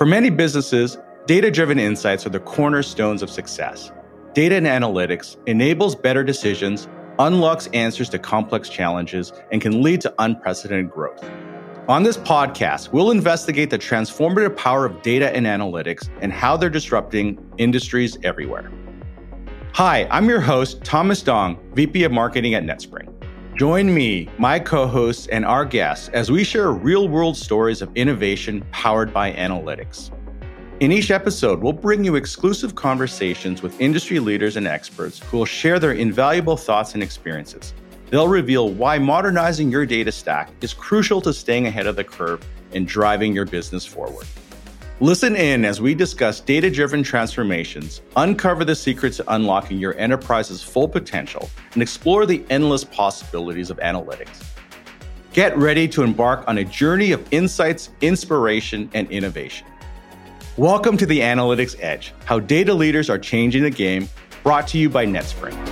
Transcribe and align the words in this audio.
For 0.00 0.06
many 0.06 0.30
businesses, 0.30 0.96
data 1.26 1.50
driven 1.50 1.78
insights 1.78 2.24
are 2.24 2.30
the 2.30 2.40
cornerstones 2.40 3.20
of 3.20 3.28
success. 3.28 3.92
Data 4.32 4.54
and 4.54 4.64
analytics 4.64 5.36
enables 5.46 5.94
better 5.94 6.24
decisions, 6.24 6.88
unlocks 7.18 7.66
answers 7.74 8.08
to 8.08 8.18
complex 8.18 8.70
challenges, 8.70 9.30
and 9.52 9.60
can 9.60 9.82
lead 9.82 10.00
to 10.00 10.14
unprecedented 10.18 10.90
growth. 10.90 11.22
On 11.86 12.02
this 12.02 12.16
podcast, 12.16 12.94
we'll 12.94 13.10
investigate 13.10 13.68
the 13.68 13.78
transformative 13.78 14.56
power 14.56 14.86
of 14.86 15.02
data 15.02 15.36
and 15.36 15.44
analytics 15.44 16.08
and 16.22 16.32
how 16.32 16.56
they're 16.56 16.70
disrupting 16.70 17.38
industries 17.58 18.16
everywhere. 18.22 18.72
Hi, 19.74 20.08
I'm 20.10 20.30
your 20.30 20.40
host, 20.40 20.82
Thomas 20.82 21.20
Dong, 21.22 21.60
VP 21.74 22.04
of 22.04 22.12
Marketing 22.12 22.54
at 22.54 22.64
NetSpring. 22.64 22.99
Join 23.60 23.92
me, 23.92 24.26
my 24.38 24.58
co 24.58 24.86
hosts, 24.86 25.26
and 25.26 25.44
our 25.44 25.66
guests 25.66 26.08
as 26.14 26.30
we 26.30 26.44
share 26.44 26.72
real 26.72 27.10
world 27.10 27.36
stories 27.36 27.82
of 27.82 27.94
innovation 27.94 28.64
powered 28.70 29.12
by 29.12 29.32
analytics. 29.32 30.10
In 30.80 30.90
each 30.90 31.10
episode, 31.10 31.60
we'll 31.60 31.74
bring 31.74 32.02
you 32.02 32.14
exclusive 32.14 32.74
conversations 32.74 33.60
with 33.60 33.78
industry 33.78 34.18
leaders 34.18 34.56
and 34.56 34.66
experts 34.66 35.18
who 35.18 35.36
will 35.36 35.44
share 35.44 35.78
their 35.78 35.92
invaluable 35.92 36.56
thoughts 36.56 36.94
and 36.94 37.02
experiences. 37.02 37.74
They'll 38.08 38.28
reveal 38.28 38.70
why 38.70 38.98
modernizing 38.98 39.70
your 39.70 39.84
data 39.84 40.10
stack 40.10 40.50
is 40.62 40.72
crucial 40.72 41.20
to 41.20 41.34
staying 41.34 41.66
ahead 41.66 41.86
of 41.86 41.96
the 41.96 42.04
curve 42.04 42.42
and 42.72 42.88
driving 42.88 43.34
your 43.34 43.44
business 43.44 43.84
forward. 43.84 44.26
Listen 45.02 45.34
in 45.34 45.64
as 45.64 45.80
we 45.80 45.94
discuss 45.94 46.40
data 46.40 46.70
driven 46.70 47.02
transformations, 47.02 48.02
uncover 48.16 48.66
the 48.66 48.74
secrets 48.74 49.16
to 49.16 49.34
unlocking 49.34 49.78
your 49.78 49.96
enterprise's 49.96 50.62
full 50.62 50.86
potential, 50.86 51.48
and 51.72 51.82
explore 51.82 52.26
the 52.26 52.44
endless 52.50 52.84
possibilities 52.84 53.70
of 53.70 53.78
analytics. 53.78 54.44
Get 55.32 55.56
ready 55.56 55.88
to 55.88 56.02
embark 56.02 56.46
on 56.46 56.58
a 56.58 56.64
journey 56.64 57.12
of 57.12 57.26
insights, 57.30 57.88
inspiration, 58.02 58.90
and 58.92 59.10
innovation. 59.10 59.66
Welcome 60.58 60.98
to 60.98 61.06
the 61.06 61.20
Analytics 61.20 61.76
Edge 61.80 62.12
How 62.26 62.38
Data 62.38 62.74
Leaders 62.74 63.08
Are 63.08 63.18
Changing 63.18 63.62
the 63.62 63.70
Game, 63.70 64.06
brought 64.42 64.68
to 64.68 64.76
you 64.76 64.90
by 64.90 65.06
NetSpring. 65.06 65.69